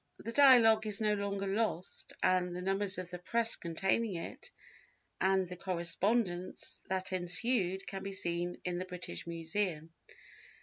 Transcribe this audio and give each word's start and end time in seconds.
The 0.17 0.31
Dialogue 0.31 0.87
is 0.87 0.99
no 0.99 1.13
longer 1.13 1.45
lost, 1.45 2.13
and 2.23 2.55
the 2.55 2.61
numbers 2.63 2.97
of 2.97 3.11
the 3.11 3.19
Press 3.19 3.55
containing 3.55 4.15
it 4.15 4.49
and 5.19 5.47
the 5.47 5.55
correspondence 5.55 6.81
that 6.89 7.13
ensued 7.13 7.85
can 7.85 8.01
be 8.01 8.11
seen 8.11 8.59
in 8.65 8.79
the 8.79 8.85
British 8.85 9.27
Museum. 9.27 9.93